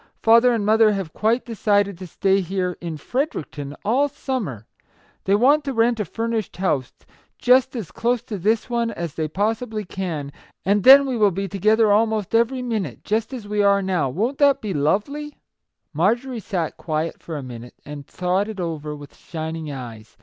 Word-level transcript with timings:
"Father 0.23 0.51
and 0.51 0.65
mother 0.65 0.93
have 0.93 1.13
quite 1.13 1.45
decided 1.45 1.95
to 1.99 2.07
stay 2.07 2.41
here, 2.41 2.75
in 2.81 2.97
Fredericton, 2.97 3.75
all 3.85 4.09
summer! 4.09 4.65
They 5.25 5.35
want 5.35 5.63
to 5.65 5.73
rent 5.73 5.99
a 5.99 6.05
furnished 6.05 6.57
house, 6.57 6.91
just 7.37 7.75
as 7.75 7.91
close 7.91 8.23
to 8.23 8.39
this 8.39 8.67
one 8.67 8.89
as 8.89 9.13
they 9.13 9.27
possibly 9.27 9.85
can; 9.85 10.31
and 10.65 10.83
then 10.83 11.05
we 11.05 11.17
will 11.17 11.29
be 11.29 11.47
together 11.47 11.91
almost 11.91 12.33
every 12.33 12.63
minute, 12.63 13.03
just 13.03 13.31
as 13.31 13.47
we 13.47 13.61
are 13.61 13.83
now. 13.83 14.09
Wont 14.09 14.41
it 14.41 14.59
be 14.59 14.73
lovely?" 14.73 15.37
Marjorie 15.93 16.39
sat 16.39 16.77
quiet 16.77 17.21
for 17.21 17.37
a 17.37 17.43
minute, 17.43 17.75
and 17.85 18.07
thought 18.07 18.49
it 18.49 18.59
over 18.59 18.95
with 18.95 19.15
shining 19.15 19.71
eyes. 19.71 20.17